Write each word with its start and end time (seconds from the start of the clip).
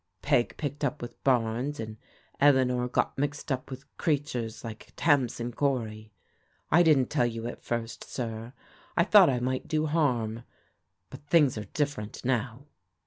Peg 0.23 0.57
picked 0.57 0.83
up 0.83 0.99
with 0.99 1.23
Barnes, 1.23 1.79
and 1.79 1.97
Eleanor 2.39 2.87
got 2.87 3.15
mixed 3.19 3.51
up 3.51 3.69
with 3.69 3.85
creatures 3.99 4.63
like 4.63 4.93
Tamsin 4.95 5.51
Cory. 5.53 6.11
I 6.71 6.81
didn't 6.81 7.11
tell 7.11 7.27
you 7.27 7.45
at 7.45 7.61
first, 7.63 8.03
sir; 8.05 8.53
I 8.97 9.03
thought 9.03 9.29
I 9.29 9.39
might 9.39 9.67
do 9.67 9.85
harm, 9.85 10.41
but 11.11 11.27
things 11.27 11.55
are 11.55 11.65
diflferent 11.65 12.25
now." 12.25 12.65